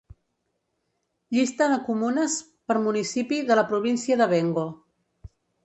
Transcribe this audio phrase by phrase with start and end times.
[1.37, 2.39] Llista de comunes
[2.73, 4.69] per municipi de la província de Bengo.